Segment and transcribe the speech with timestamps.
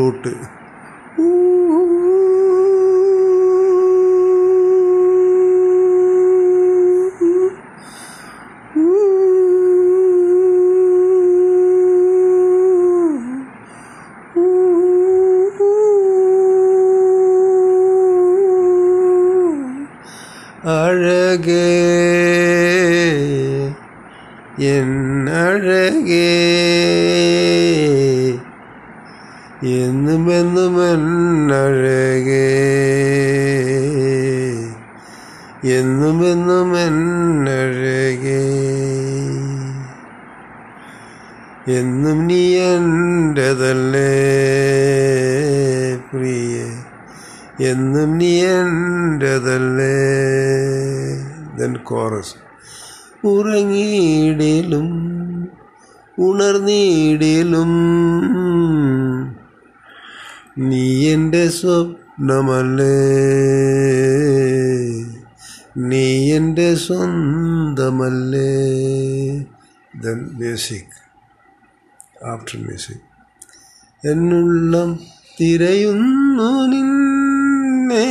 [0.00, 0.30] Flute
[47.70, 49.94] എന്നും നീ എന്റെതല്ലേ
[51.56, 52.36] then chorus
[53.24, 54.88] ഉറങ്ങിയിടലും
[56.18, 57.72] ഉണർന്നിടലും
[60.58, 62.96] നീ എന്റെ സ്വപ്നമല്ലേ?
[65.76, 68.50] നീ എന്റെ സ്വന്തമല്ലേ?
[70.02, 70.96] ദൻ മ്യൂസിക്
[72.26, 73.06] ആഫ്റ്റർ മ്യൂസിക്
[74.04, 74.90] എന്നുള്ളം
[75.40, 76.50] തിരയുന്നു
[77.90, 78.08] നിന്നെ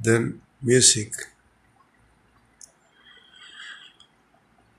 [0.00, 0.32] ദെൻ
[0.64, 1.36] മ്യൂസിക്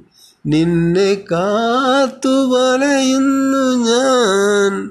[0.46, 4.90] നിന്നെ കാത്തു വലയുന്നു ഞാൻ.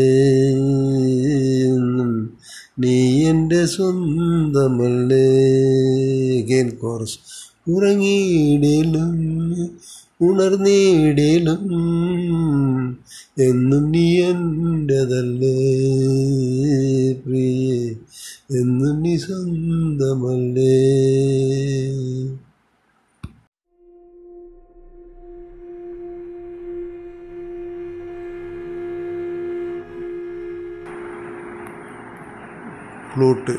[1.66, 2.38] എന്നും
[2.80, 5.28] നീ എന്റെ സ്വന്തമല്ലേ?
[6.42, 7.20] Gain chorus.
[7.68, 9.26] ഉറങ്ങിയിടലും
[10.22, 11.64] ഉണർന്നിടലും
[13.40, 15.56] എന്നും നീ എന്റെതല്ലേ
[17.26, 17.80] പ്രിയേ
[18.60, 20.76] എന്നും നീ സ്വന്തമല്ലേ.
[33.14, 33.56] ഫ്ലൂട്ട്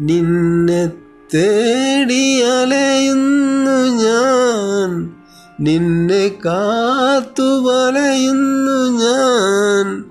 [0.00, 5.12] നിന്നെ തേടി അലയുന്നു ഞാൻ.
[5.60, 10.04] നിന്നെ കാത്തു വലയുന്നു ഞാൻ.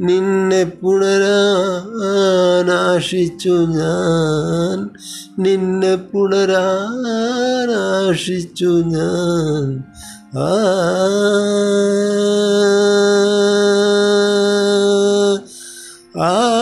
[0.00, 4.90] നിന്നെ പുണരാനാശിച്ചു ഞാൻ.
[5.38, 9.84] നിന്നെ പുണരാനാശിച്ചു ഞാൻ.
[10.38, 10.62] ആ.
[16.22, 16.61] ആ.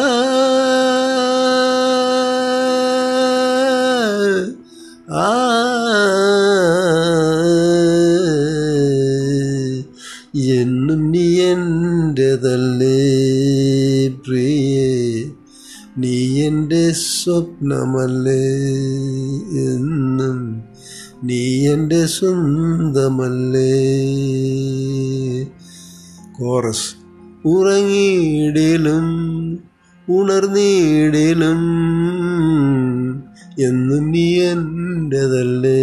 [17.20, 18.42] സ്വപ്നമല്ലേ
[19.64, 20.38] എന്നും
[21.24, 23.72] നീ എന്റെ സ്വന്തമല്ലേ?
[26.38, 26.88] കോറസ്
[27.44, 29.08] ഉറങ്ങിയിടലും
[30.08, 31.62] ഉണർന്നിടലും
[33.58, 35.80] എന്നും നീ എന്റെതല്ലേ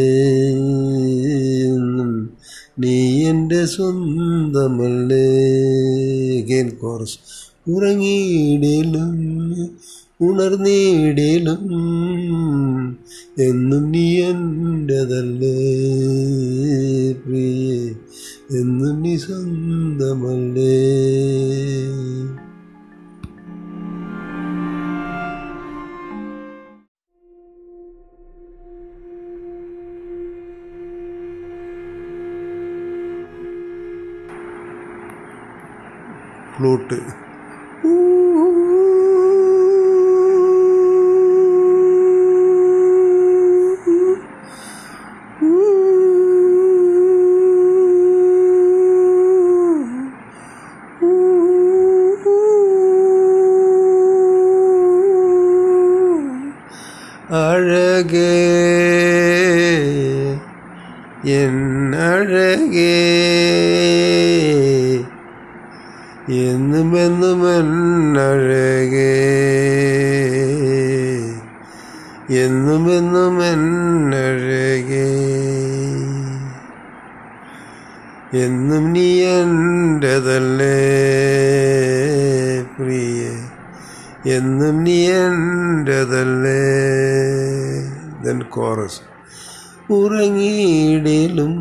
[1.66, 2.12] എന്നും
[2.80, 5.26] നീ എന്റെ സ്വന്തമല്ലേ?
[6.42, 7.18] അഗൈൻ കോറസ്
[7.68, 9.14] ഉറങ്ങിയിടലും
[10.20, 11.64] ഉണർന്നിടലും
[13.40, 15.56] എന്നും നീ എന്റെതല്ലേ
[17.26, 17.78] പ്രിയേ
[18.60, 20.76] എന്നും നീ സ്വന്തമല്ലേ.
[36.56, 37.27] ഫ്ലൂട്ട്
[68.78, 69.14] എന്നഴകേ
[72.30, 75.08] എന്നും എന്നും എന്നഴകേ.
[78.44, 80.78] എന്നും നീ എന്റെതല്ലേ
[82.78, 83.22] പ്രിയ.
[84.36, 86.62] എന്നും നീ എന്റെതല്ലേ
[88.24, 89.02] ദെൻ കോറസ്
[89.90, 91.54] ഉറങ്ങിയിടലും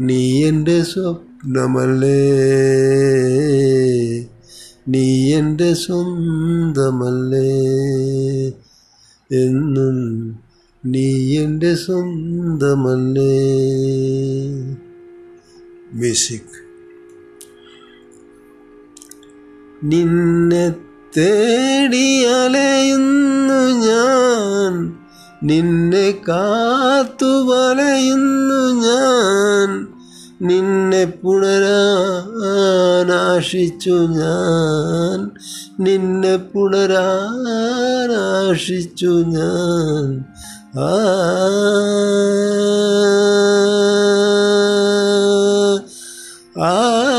[0.00, 2.22] നീ എന്റെ സ്വപ്നമല്ലേ?
[4.88, 7.52] നീ എന്റെ സ്വന്തമല്ലേ?
[9.44, 10.40] എന്നും
[10.86, 13.34] നീ എന്റെ സ്വന്തമല്ലേ?
[15.94, 16.42] മ്യൂസിക്.
[19.84, 20.74] നിന്നെ
[21.16, 25.01] തേടിയലയുന്നു ഞാൻ.
[25.42, 29.88] നിന്നെ കാത്തു വലയുന്നു ഞാൻ.
[30.42, 35.30] നിന്നെ പുണരാനാശിച്ചു ഞാൻ.
[35.80, 40.24] നിന്നെ പുണരാനാശിച്ചു ഞാൻ.
[40.80, 40.92] ആ.
[46.62, 47.11] ആ.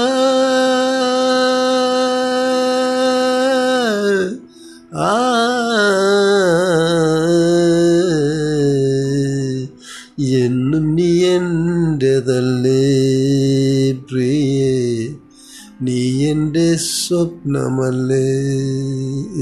[17.07, 18.25] സ്വപ്നമല്ലേ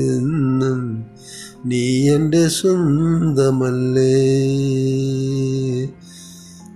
[0.08, 0.80] എന്നും
[1.65, 4.13] നീ എന്റെ സ്വന്തമല്ലേ?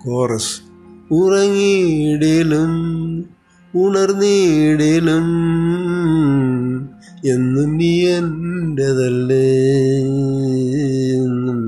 [0.03, 0.55] കോറസ്
[1.11, 2.73] ഉറങ്ങിയിടലും
[3.73, 5.29] ഉണർന്നിടലും
[7.25, 9.47] എന്നും നീ എന്റെതല്ലേ
[11.15, 11.61] എന്നും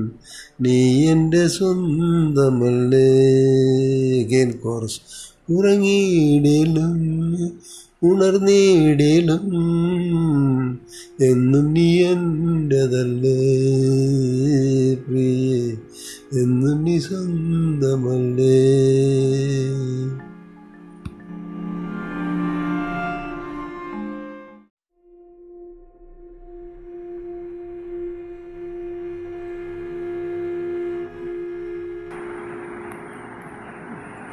[0.60, 3.08] നീ എന്റെ സ്വന്തമല്ലേ?
[4.22, 5.00] അഗൈൻ കോറസ്
[5.50, 6.96] ഉറങ്ങിയിടലും
[8.02, 9.44] ഉണർന്നിടലും
[11.20, 13.38] എന്നും നീ എന്റെതല്ലേ
[15.06, 15.58] പ്രിയേ
[16.32, 18.56] എന്നും നീ സ്വന്തമല്ലേ.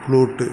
[0.05, 0.47] ഫ്ലൂട്ട്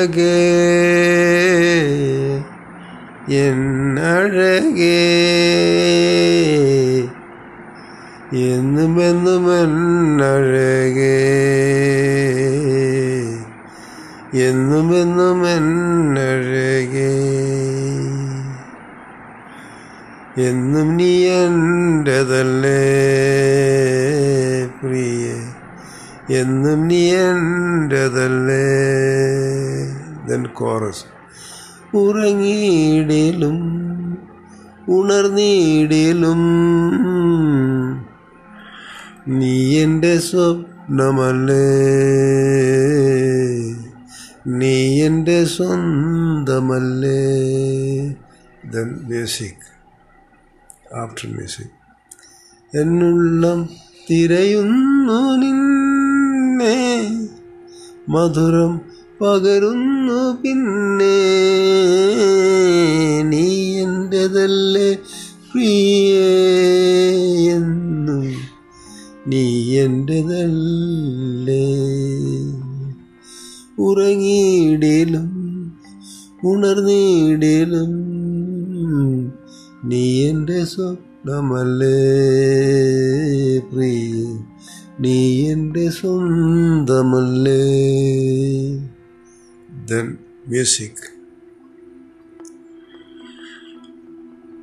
[0.00, 0.36] അഴകേ
[3.40, 5.00] എന്നഴകേ
[8.48, 11.16] എന്നും എന്നും എന്നഴകേ
[14.46, 17.12] എന്നും എന്നും എന്നഴകേ
[20.46, 22.80] എന്നും നീ എന്റെതല്ലേ
[24.80, 25.24] പ്രിയ.
[26.32, 28.64] എന്നും നീ എന്റെതല്ലേ
[30.30, 31.04] ദെൻ കോറസ്.
[31.96, 33.58] ഉറങ്ങിയിടലും
[34.88, 36.40] ഉണർന്നിടലും
[39.28, 41.64] നീ എന്റെ സ്വപ്നമല്ലേ?
[44.46, 47.28] നീ എന്റെ സ്വന്തമല്ലേ?
[48.70, 49.80] Then music
[50.94, 51.80] after music.
[52.78, 53.70] എന്നുള്ളം
[54.10, 56.78] തിരയുന്നു നിന്നെ
[58.08, 58.89] മധുരം
[59.20, 61.16] പകരുന്നു പിന്നെ
[63.22, 64.94] നീ എന്റെതല്ലേ
[65.52, 66.10] പ്രിയെന്നു
[69.26, 71.66] നീ എന്റെതല്ലേ
[73.78, 75.30] ഉറങ്ങിയിടലും
[76.44, 77.92] ഉണർന്നിടലും
[79.84, 81.96] നീ എന്റെ സ്വപ്നമല്ലേ
[83.72, 84.24] പ്രിയ.
[85.00, 87.62] നീ എന്റെ സ്വന്തമല്ലേ.
[89.90, 90.96] Then music.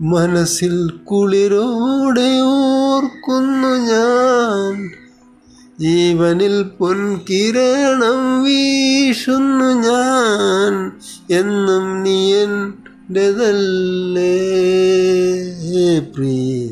[0.02, 4.92] മനസ്സിൽ കുളിരോടെ ഓർക്കുന്നു ഞാൻ.
[5.80, 10.92] ജീവനിൽ പൊൻകിരണം വീശുന്നു ഞാൻ.
[11.38, 13.20] എന്നും നീ എന്റെതല്ലേ
[16.00, 16.68] പ്രിയ.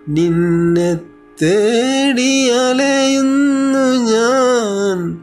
[0.09, 5.18] നിന്നെ തേടി അലയുന്നു ഞാൻ.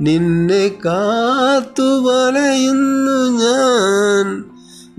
[0.00, 4.44] നിന്നെ കാത്തു വലയുന്നു ഞാൻ.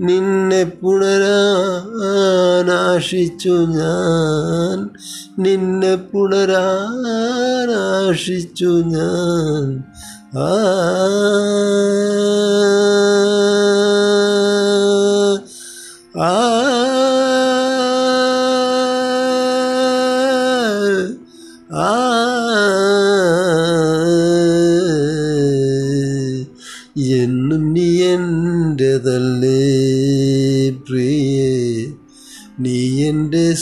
[0.00, 4.90] നിന്നെ പുണരാനാശിച്ചു ഞാൻ.
[5.38, 9.84] നിന്നെ പുണരാനാശിച്ചു ഞാൻ.
[10.38, 10.66] ആ.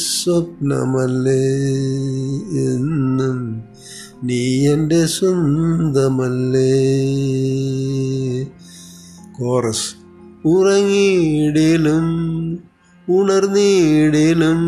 [0.00, 1.42] സ്വപ്നമല്ലേ
[2.64, 3.38] എന്നും
[4.22, 6.70] നീ എന്റെ സ്വന്തമല്ലേ?
[9.38, 9.88] കോറസ്
[10.44, 12.06] ഉറങ്ങിയിടിലും
[13.08, 14.62] ഉണർന്നിടിലും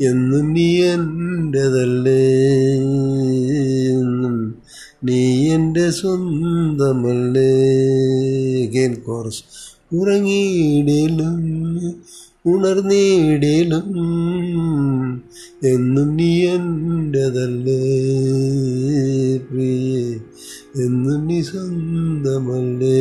[0.00, 2.22] എന്നും നീ എന്റെതല്ലേ
[3.90, 4.36] എന്നും
[5.04, 5.20] നീ
[5.54, 7.50] എന്റെ സ്വന്തമല്ലേ?
[8.72, 9.42] ഗെയിൻ കോറസ്
[9.92, 11.38] ഉറങ്ങിയിടിലും
[12.44, 13.88] ഉണർന്നിടിലും
[15.64, 17.80] എന്നും നീ എന്റെതല്ലേ
[19.38, 20.20] പ്രിയേ
[20.84, 23.00] എന്നും നീ സ്വന്തമല്ലേ.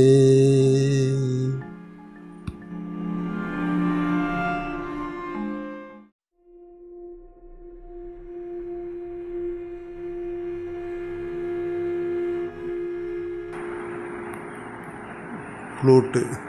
[15.79, 16.48] ഫ്ലൂട്ട്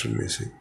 [0.00, 0.52] ആഫ്റ്റർ മ്യൂസിക്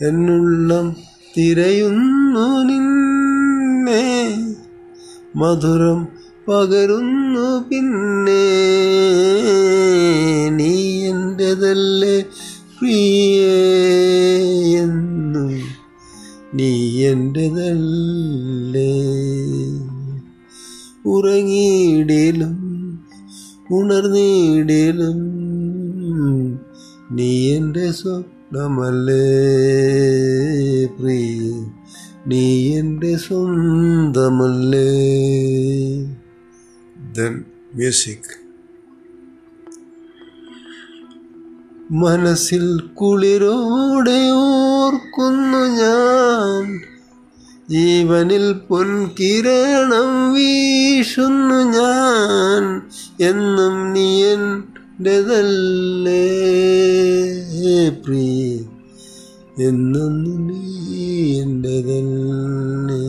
[0.00, 0.96] എന്നുള്ളം
[1.36, 4.04] തിരയുന്നു നിന്നെ.
[5.36, 6.08] മധുരം
[6.48, 8.44] പകരുന്നു പിന്നെ.
[10.50, 10.70] നീ
[11.06, 12.16] എന്റെതല്ലേ
[12.78, 13.44] പ്രിയെന്നു
[16.54, 16.70] നീ
[17.02, 18.92] എന്റെതല്ലേ
[21.06, 22.56] ഉറങ്ങിയിടിലും
[23.70, 25.20] ഉണർന്നിടിലും
[27.10, 27.92] നീ എന്റെ
[28.46, 29.36] സ്വപ്നമല്ലേ
[30.86, 31.66] പ്രിയ?
[32.26, 34.90] നീ എന്റെ സ്വന്തമല്ലേ?
[37.12, 38.46] ദെൻ മ്യൂസിക്
[41.90, 46.80] മനസ്സിൽ കുളിരോടെ ഓർക്കുന്നു ഞാൻ.
[47.70, 52.82] ജീവനിൽ പൊൻകിരണം വീശുന്നു ഞാൻ.
[53.28, 54.24] എന്നും നീ
[54.98, 56.22] എന്റെതല്ലേ
[58.04, 58.58] പ്രിയ
[59.58, 63.02] എന്നൊന്നും നീ എന്റെതല്ലേ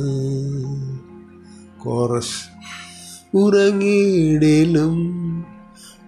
[1.78, 2.50] കോറസ്
[3.34, 4.96] ഉറങ്ങിയിടലും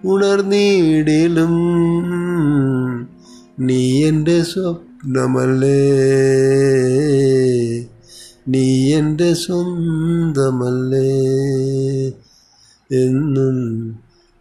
[0.04, 1.54] ഉണർന്നിടലും
[3.58, 5.80] നീ എന്റെ സ്വപ്നമല്ലേ?
[8.48, 11.10] നീ എന്റെ സ്വന്തമല്ലേ?
[12.90, 13.89] എന്നും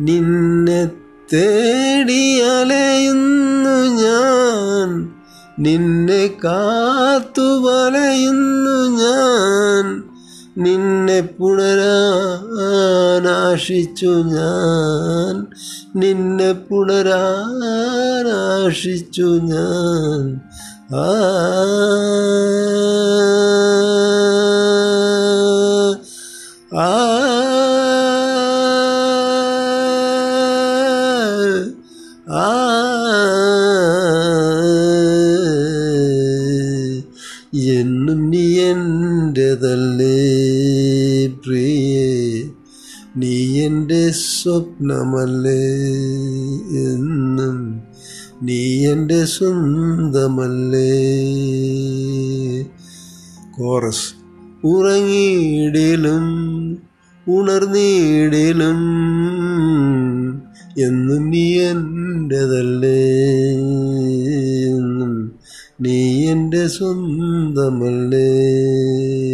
[0.00, 0.90] നിന്നെ
[1.32, 5.12] തേടിയലയുന്നു ഞാൻ.
[5.58, 10.02] നിന്നെ കാത്തു വലയുന്നു ഞാൻ.
[10.58, 15.46] നിന്നെ പുണരാനാശിച്ചു ഞാൻ.
[15.96, 20.40] നിന്നെ പുണരാനാശിച്ചു ഞാൻ.
[20.88, 21.00] എന്നും
[38.30, 40.16] നീ എന്റെതല്ലേ
[41.44, 42.10] പ്രിയേ
[43.16, 43.34] നീ
[43.66, 45.62] എന്റെ സ്വപ്നമല്ലേ
[46.84, 47.65] എന്നും
[48.42, 50.90] നീ എന്റെ സ്വന്തമല്ലേ?
[53.56, 54.14] കോറസ്
[54.64, 56.24] ഉറങ്ങിയിടലും
[57.28, 58.80] ഉണർന്നിടലും
[60.78, 62.98] എന്നും നീ എന്റെതല്ലേ
[64.66, 65.38] എന്നും
[65.80, 68.28] നീ എന്റെ സ്വന്തമല്ലേ?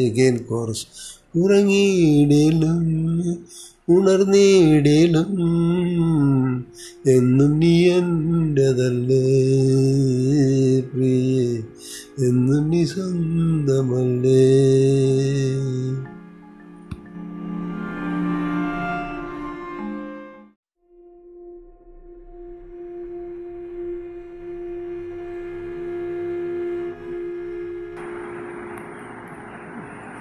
[0.08, 0.86] ഗെയിൻ കോറസ്
[1.34, 2.82] ഉറങ്ങിയിടിലും
[3.88, 5.30] ഉണർന്നിടിലും
[7.06, 9.24] എന്നും നീ എന്റെതല്ലേ
[10.82, 11.62] പ്രിയേ
[12.28, 14.42] എന്നും നീ സ്വന്തമല്ലേ.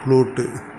[0.03, 0.70] ഫ്ലൂട്ട്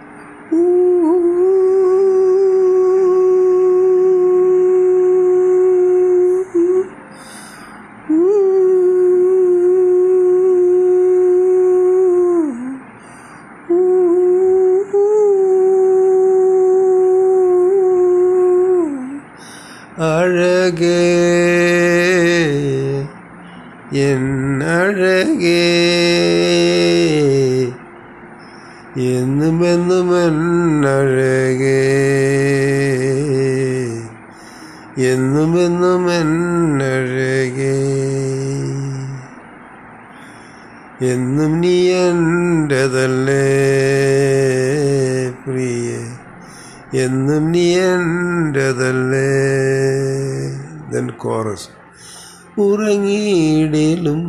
[52.59, 54.22] ഉറങ്ങിയിടിലും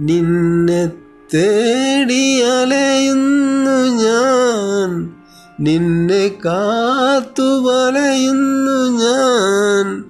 [0.00, 5.10] നിന്നെ തേടി അലയുന്നു ഞാൻ.
[5.60, 10.04] നിന്നെ കാത്തു വലയുന്നു ഞാൻ.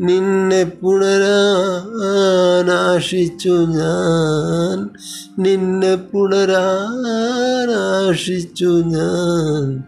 [0.00, 4.90] നിന്നെ പുണരാനാശിച്ചു ഞാൻ.
[5.38, 9.84] നിന്നെ പുണരാനാശിച്ചു ഞാൻ.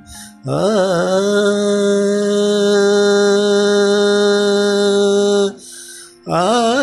[0.51, 0.71] ആ.
[6.35, 6.80] ആ.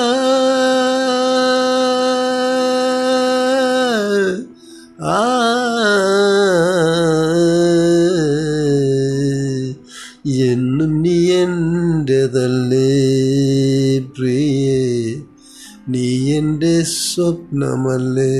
[16.89, 18.33] സ്വപ്നമല്ലേ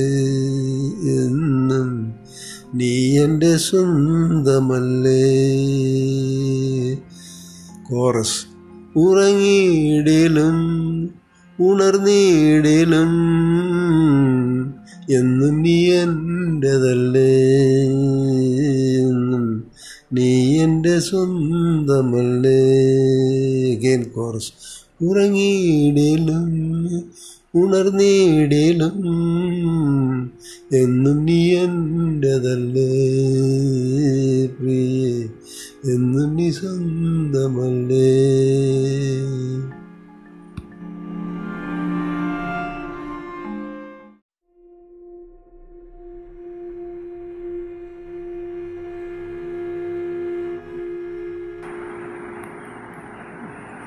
[1.24, 1.90] എന്നും
[2.74, 5.22] നീ എന്റെ സ്വന്തമല്ലേ?
[7.90, 8.40] കോറസ്
[8.96, 10.58] ഉറങ്ങിയിടിലും
[11.60, 13.14] ഉണർന്നിടിലും
[15.10, 17.32] എന്നും നീ എന്റെതല്ലേ
[19.00, 19.46] എന്നും
[20.14, 22.60] നീ എന്റെ സ്വന്തമല്ലേ?
[23.82, 24.52] ഗെയിൻ കോറസ്
[25.02, 26.46] ഉറങ്ങിയിടലും
[27.58, 28.98] ഉണർന്നിടലും
[30.74, 32.90] എന്നും നീ എന്റെതല്ലേ
[34.58, 35.14] പ്രിയേ
[35.94, 38.08] എന്നും നീ സ്വന്തമല്ലേ.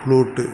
[0.03, 0.45] ഫ്ലൂട്ട്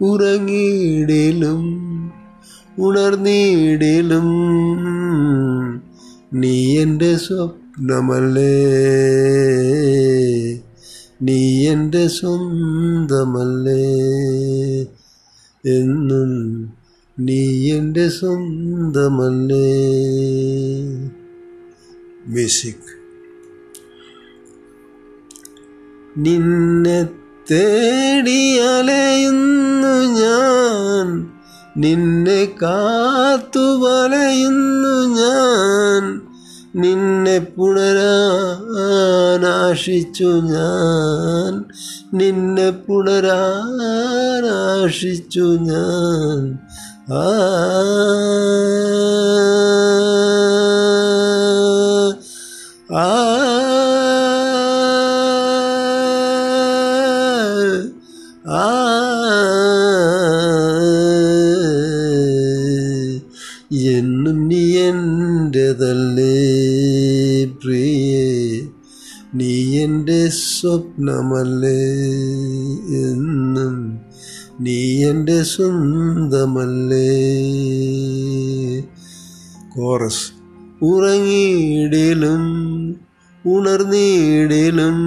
[0.00, 1.82] ഉറങ്ങിയിടലും
[2.78, 4.28] ഉണർന്നിടലും
[6.34, 8.64] നീ എന്റെ സ്വപ്നമല്ലേ?
[11.22, 13.92] നീ എന്റെ സ്വന്തമല്ലേ?
[15.78, 16.62] എന്നും
[17.18, 19.84] നീ എന്റെ സ്വന്തമല്ലേ?
[22.28, 23.02] മ്യൂസിക്.
[26.18, 27.08] നിന്നെ
[27.50, 31.32] തേടി അലയുന്നു ഞാൻ.
[31.76, 36.21] നിന്നെ കാത്തു വലയുന്നു ഞാൻ.
[36.76, 41.64] നിന്നെ പുണരാനാശിച്ചു ഞാൻ.
[42.14, 46.58] നിന്നെ പുണരാനാശിച്ചു ഞാൻ.
[47.12, 47.32] ആ.
[52.98, 53.41] ആ.
[70.92, 71.80] സ്വപ്നമല്ലേ
[73.08, 73.98] എന്നും
[74.60, 77.10] നീ എന്റെ സ്വന്തമല്ലേ.
[79.74, 80.26] കോറസ്
[80.82, 82.44] ഉറങ്ങിയിടലും
[83.46, 84.98] ഉണർന്നിടലും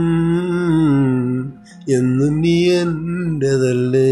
[1.90, 4.10] എന്നും നീ എന്റെതല്ലേ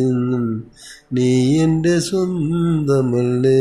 [0.00, 0.64] എന്നും
[1.12, 3.60] നീ എന്റെ സ്വന്തമല്ലേ.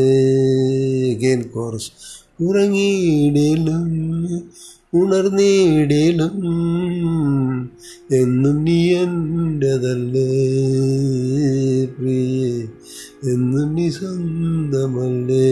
[1.14, 1.91] ഗെയിൻ കോറസ്
[2.39, 3.89] ഉറങ്ങിയിടലും
[4.96, 6.36] ഉണർന്നിടലും
[8.12, 10.30] എന്നും നീ എന്റെതല്ലേ
[11.96, 12.52] പ്രിയേ
[13.34, 15.46] എന്നും നീ സ്വന്തമല്ലേ.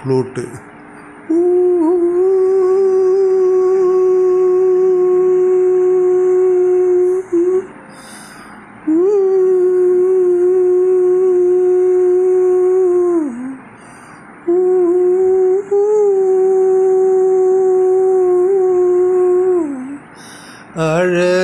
[0.00, 0.44] ഫ്ലൂട്ട്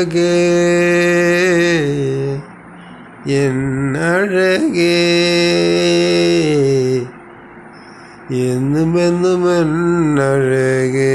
[0.07, 0.33] അഴകേ
[3.37, 3.61] എൻ
[4.07, 4.97] അഴകേ
[8.45, 11.15] എന്നുമെന്നും എന്നഴകേ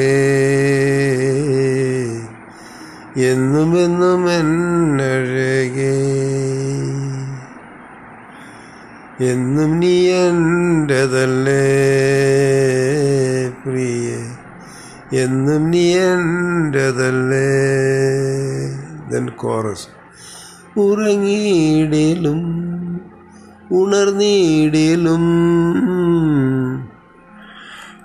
[3.27, 5.95] എന്നുമെന്നും എന്നഴകേ
[9.29, 11.63] എന്നും നീ എന്റെതല്ലേ
[13.63, 14.09] പ്രിയ
[15.19, 17.47] എന്നും നീ എന്റെതല്ലേ
[19.11, 19.87] ദെൻ കോറസ്.
[20.79, 22.41] ഉറങ്ങിയിടലും
[23.71, 25.23] ഉണർന്നിടലും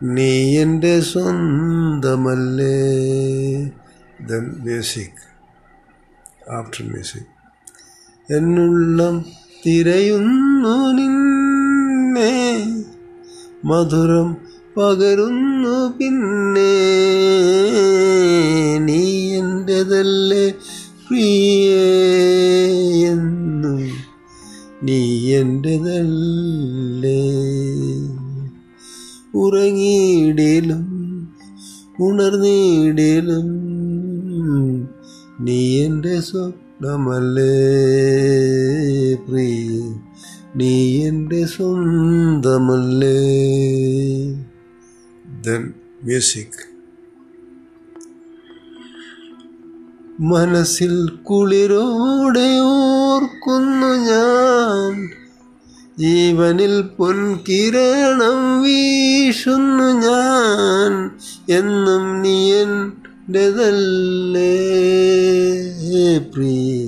[0.03, 2.79] നീ എന്റെ സ്വന്തമല്ലേ?
[4.27, 5.33] ദെൻ മ്യൂസിക്
[6.51, 7.33] ആഫ്റ്റർ മ്യൂസിക്
[8.33, 9.25] എന്നുള്ളം
[9.67, 12.67] തിരയുന്നു നിന്നെ.
[13.65, 14.37] മധുരം
[14.77, 16.75] പകരുന്നു പിന്നെ
[18.79, 20.55] നീ എന്റെതല്ലേ
[21.09, 23.91] പ്രിയെന്നു
[24.83, 27.21] നീ എന്റെതല്ലേ
[29.35, 30.89] ഉറങ്ങിയിടലും
[31.99, 33.63] ഉണർന്നിടലും
[35.41, 37.53] നീ എന്റെ സ്വപ്നമല്ലേ
[39.29, 39.93] പ്രിയ.
[40.57, 43.17] നീ എന്റെ സ്വന്തമല്ലേ.
[45.47, 45.73] Then
[46.05, 46.55] music.
[50.21, 55.11] മനസ്സിൽ കുളിരോടെ ഓർക്കുന്നു ഞാൻ.
[55.99, 61.11] ജീവനിൽ പൊൻകിരണം വീശുന്നു ഞാൻ.
[61.59, 62.99] എന്നും നീ എന്റെതല്ലേ
[66.19, 66.87] പ്രിയ.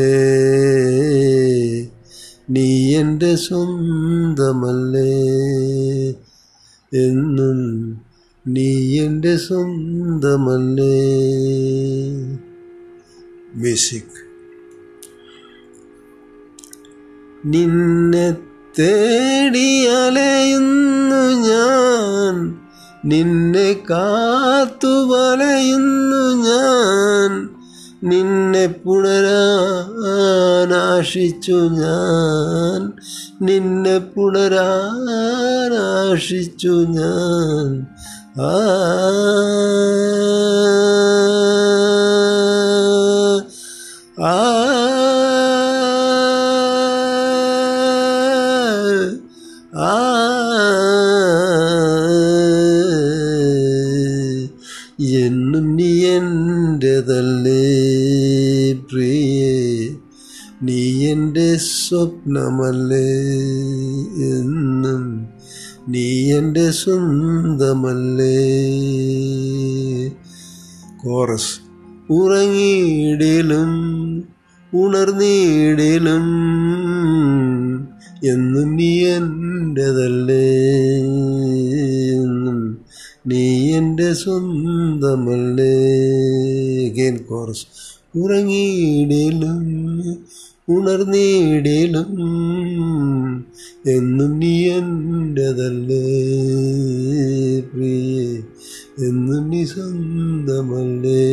[2.49, 5.11] നീ എന്റെ സ്വന്തമല്ലേ?
[7.05, 7.89] എന്നും
[8.47, 11.15] നീ എന്റെ സ്വന്തമല്ലേ?
[13.55, 14.29] മ്യൂസിക്.
[17.45, 18.48] നിന്നെ
[18.79, 22.57] തേടി അലയുന്നു ഞാൻ.
[23.05, 27.49] നിന്നെ കാത്തു വലയുന്നു ഞാൻ.
[28.03, 32.93] നിന്നെ പുണരാനാശിച്ചു ഞാൻ.
[33.41, 37.87] നിന്നെ പുണരാനാശിച്ചു ഞാൻ.
[38.41, 38.65] ആ
[61.89, 63.07] സ്വപ്നമല്ലേ
[64.31, 65.29] എന്നും
[65.87, 68.37] നീ എന്റെ സ്വന്തമല്ലേ?
[70.97, 71.59] കോറസ്
[72.09, 73.71] ഉറങ്ങിയിടലും
[74.73, 76.27] ഉണർന്നിടലും
[78.23, 80.45] എന്നും നീ എന്റെതല്ലേ
[82.13, 82.79] എന്നും
[83.27, 85.73] നീ എന്റെ സ്വന്തമല്ലേ?
[86.89, 87.65] ഗെയിൻ കോറസ്
[88.15, 89.65] ഉറങ്ങിയിടലും
[90.69, 92.09] ഉണർന്നേടേലും
[93.95, 96.03] എന്നും നീ എന്റെതല്ലേ
[97.71, 98.25] പ്രിയേ
[99.07, 101.25] എന്നും നീ സ്വന്തമല്ലേ.